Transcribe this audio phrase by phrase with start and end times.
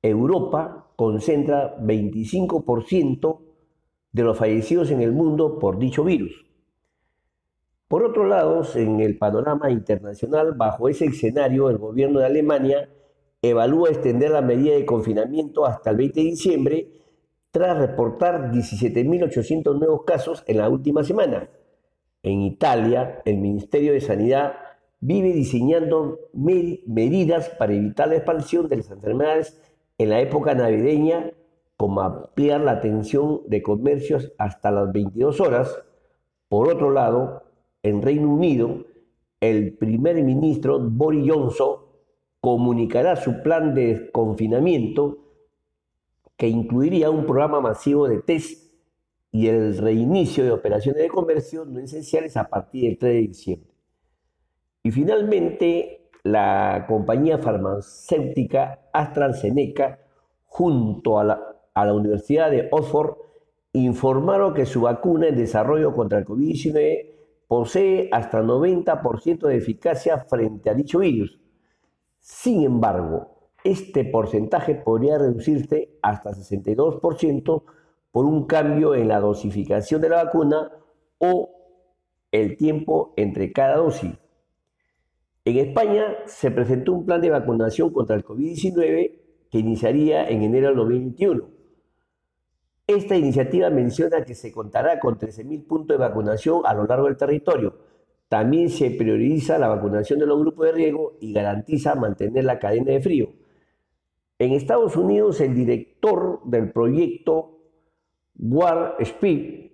[0.00, 3.40] Europa concentra 25%
[4.12, 6.46] de los fallecidos en el mundo por dicho virus.
[7.88, 12.88] Por otro lado, en el panorama internacional, bajo ese escenario, el gobierno de Alemania
[13.42, 16.88] evalúa extender la medida de confinamiento hasta el 20 de diciembre
[17.50, 21.48] tras reportar 17.800 nuevos casos en la última semana.
[22.22, 24.54] En Italia, el Ministerio de Sanidad
[25.00, 29.60] vive diseñando medidas para evitar la expansión de las enfermedades
[29.96, 31.32] en la época navideña,
[31.76, 35.80] como ampliar la atención de comercios hasta las 22 horas.
[36.48, 37.44] Por otro lado,
[37.82, 38.84] en Reino Unido,
[39.40, 41.87] el primer ministro Boris Johnson
[42.40, 45.18] comunicará su plan de confinamiento
[46.36, 48.72] que incluiría un programa masivo de test
[49.32, 53.70] y el reinicio de operaciones de comercio no esenciales a partir del 3 de diciembre.
[54.84, 59.98] Y finalmente, la compañía farmacéutica AstraZeneca,
[60.46, 61.40] junto a la,
[61.74, 63.16] a la Universidad de Oxford,
[63.72, 67.10] informaron que su vacuna en desarrollo contra el COVID-19
[67.48, 71.38] posee hasta 90% de eficacia frente a dicho virus
[72.28, 77.62] sin embargo, este porcentaje podría reducirse hasta 62%
[78.12, 80.70] por un cambio en la dosificación de la vacuna
[81.16, 81.50] o
[82.30, 84.12] el tiempo entre cada dosis.
[85.46, 89.14] En España se presentó un plan de vacunación contra el COVID-19
[89.50, 91.48] que iniciaría en enero del 2021.
[92.86, 97.16] Esta iniciativa menciona que se contará con 13.000 puntos de vacunación a lo largo del
[97.16, 97.87] territorio,
[98.28, 102.92] también se prioriza la vacunación de los grupos de riesgo y garantiza mantener la cadena
[102.92, 103.32] de frío.
[104.38, 107.58] En Estados Unidos, el director del proyecto
[108.38, 109.72] War Speed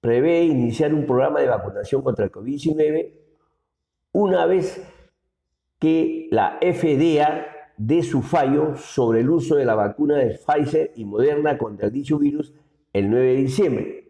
[0.00, 3.12] prevé iniciar un programa de vacunación contra el COVID-19
[4.12, 4.82] una vez
[5.78, 7.46] que la FDA
[7.76, 12.18] dé su fallo sobre el uso de la vacuna de Pfizer y Moderna contra dicho
[12.18, 12.52] virus
[12.92, 14.09] el 9 de diciembre.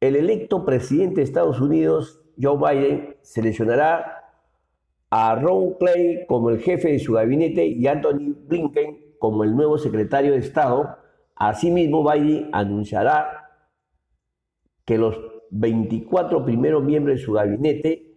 [0.00, 4.32] El electo presidente de Estados Unidos, Joe Biden, seleccionará
[5.10, 9.76] a Ron Clay como el jefe de su gabinete y Anthony Blinken como el nuevo
[9.76, 10.98] secretario de Estado.
[11.34, 13.50] Asimismo, Biden anunciará
[14.84, 15.18] que los
[15.50, 18.14] 24 primeros miembros de su gabinete,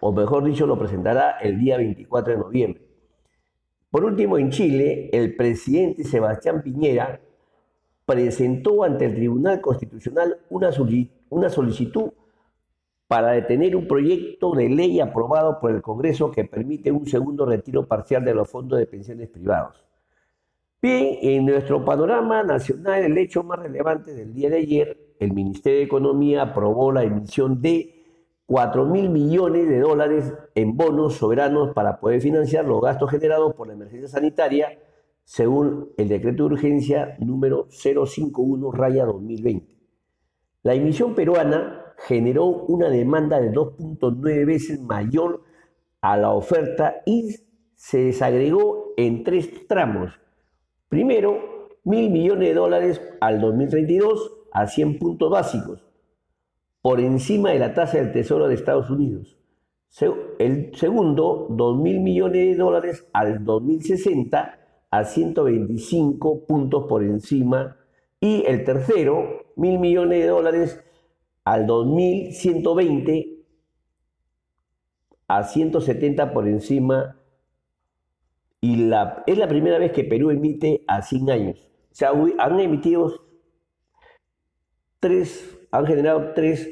[0.00, 2.82] o mejor dicho, lo presentará el día 24 de noviembre.
[3.88, 7.20] Por último, en Chile, el presidente Sebastián Piñera
[8.04, 10.72] presentó ante el Tribunal Constitucional una
[11.50, 12.10] solicitud
[13.06, 17.86] para detener un proyecto de ley aprobado por el Congreso que permite un segundo retiro
[17.86, 19.84] parcial de los fondos de pensiones privados.
[20.80, 25.78] Bien, en nuestro panorama nacional, el hecho más relevante del día de ayer, el Ministerio
[25.78, 28.02] de Economía aprobó la emisión de
[28.46, 33.68] 4 mil millones de dólares en bonos soberanos para poder financiar los gastos generados por
[33.68, 34.78] la emergencia sanitaria
[35.24, 39.78] según el decreto de urgencia número 051-2020.
[40.62, 45.42] La emisión peruana generó una demanda de 2.9 veces mayor
[46.00, 47.36] a la oferta y
[47.74, 50.12] se desagregó en tres tramos.
[50.88, 55.84] Primero, mil millones de dólares al 2032 a 100 puntos básicos,
[56.80, 59.38] por encima de la tasa del Tesoro de Estados Unidos.
[60.38, 64.58] El segundo, 2 mil millones de dólares al 2060
[64.92, 67.76] a 125 puntos por encima.
[68.20, 70.84] Y el tercero, mil millones de dólares
[71.44, 73.38] al 2120
[75.26, 77.16] a 170 por encima
[78.60, 78.74] y
[79.26, 81.58] es la primera vez que Perú emite a 100 años.
[81.90, 83.12] O sea, han emitido
[85.00, 86.70] tres, han generado tres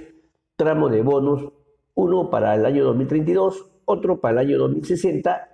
[0.57, 1.53] tramos de bonos,
[1.95, 5.50] uno para el año 2032, otro para el año 2060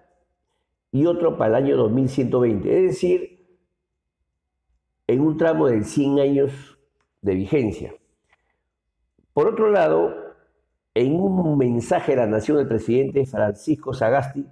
[0.97, 2.75] y otro para el año 2120.
[2.75, 3.47] Es decir,
[5.07, 6.79] en un tramo de 100 años
[7.21, 7.95] de vigencia.
[9.35, 10.15] Por otro lado,
[10.95, 14.47] en un mensaje a la nación, el presidente Francisco Sagasti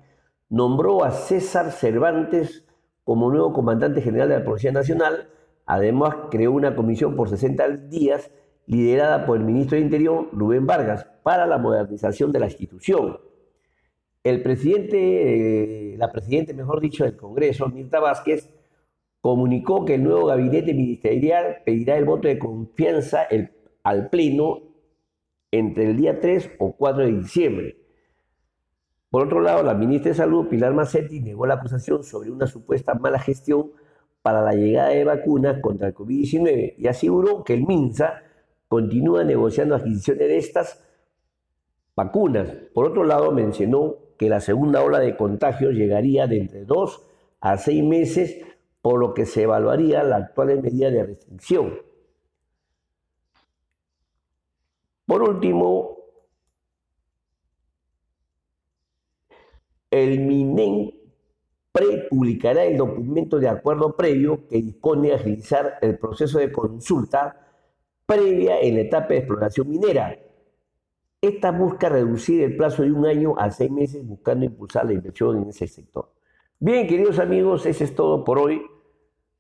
[0.50, 2.67] nombró a César Cervantes
[3.05, 5.31] como nuevo comandante general de la Policía Nacional.
[5.64, 8.31] Además, creó una comisión por 60 días
[8.67, 13.19] liderada por el ministro de Interior, Rubén Vargas, para la modernización de la institución.
[14.25, 18.49] El presidente, eh, la presidenta, mejor dicho, del Congreso, Mirta Vázquez,
[19.21, 23.26] comunicó que el nuevo gabinete ministerial pedirá el voto de confianza
[23.82, 24.62] al Pleno
[25.50, 27.76] entre el día 3 o 4 de diciembre.
[29.11, 32.94] Por otro lado, la ministra de Salud, Pilar Macetti, negó la acusación sobre una supuesta
[32.94, 33.73] mala gestión
[34.23, 38.23] para la llegada de vacunas contra el COVID-19 y aseguró que el MINSA
[38.69, 40.82] continúa negociando adquisiciones de estas
[41.94, 42.49] vacunas.
[42.73, 47.06] Por otro lado, mencionó que la segunda ola de contagios llegaría de entre dos
[47.40, 48.37] a seis meses,
[48.81, 51.75] por lo que se evaluaría la actual medida de restricción.
[55.06, 55.99] Por último,
[59.90, 60.93] el MINEN
[61.70, 67.44] prepublicará el documento de acuerdo previo que dispone a agilizar el proceso de consulta
[68.06, 70.16] previa en la etapa de exploración minera.
[71.25, 75.43] Esta busca reducir el plazo de un año a seis meses buscando impulsar la inversión
[75.43, 76.12] en ese sector.
[76.59, 78.61] Bien, queridos amigos, eso es todo por hoy.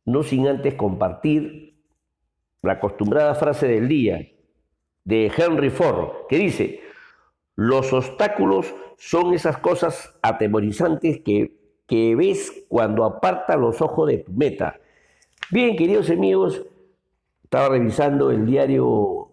[0.06, 1.76] No sin antes compartir
[2.62, 4.26] la acostumbrada frase del día
[5.04, 6.80] de Henry Ford, que dice,
[7.54, 11.54] los obstáculos son esas cosas atemorizantes que,
[11.86, 14.80] que ves cuando aparta los ojos de tu meta.
[15.50, 16.64] Bien, queridos amigos,
[17.42, 19.23] estaba revisando el diario,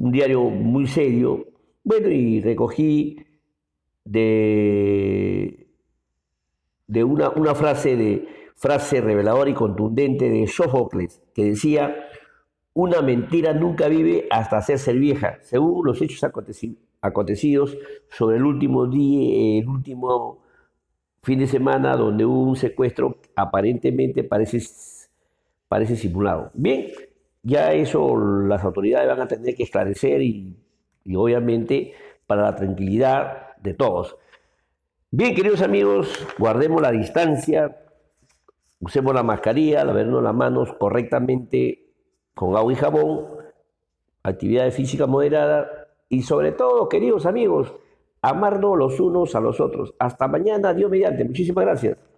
[0.00, 1.46] un diario muy serio,
[1.84, 3.18] bueno, y recogí
[4.02, 5.68] de,
[6.86, 8.26] de una, una frase de
[8.56, 12.08] frase reveladora y contundente de Sófocles, que decía,
[12.72, 16.24] una mentira nunca vive hasta hacerse vieja, según los hechos
[17.02, 17.76] acontecidos
[18.08, 20.42] sobre el último día, el último
[21.22, 24.62] fin de semana donde hubo un secuestro aparentemente parece,
[25.68, 26.50] parece simulado.
[26.54, 26.86] Bien,
[27.42, 30.56] ya eso las autoridades van a tener que esclarecer y,
[31.14, 31.94] obviamente
[32.26, 34.16] para la tranquilidad de todos.
[35.10, 37.76] Bien, queridos amigos, guardemos la distancia,
[38.78, 41.90] usemos la mascarilla, lavarnos las manos correctamente
[42.34, 43.26] con agua y jabón,
[44.22, 47.74] actividad física moderada y sobre todo, queridos amigos,
[48.22, 49.94] amarnos los unos a los otros.
[49.98, 51.24] Hasta mañana, Dios mediante.
[51.24, 52.09] Muchísimas gracias.